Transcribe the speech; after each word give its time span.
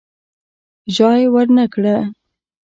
ژای 0.95 1.23
ورنه 1.33 1.65
کړي. 1.73 1.97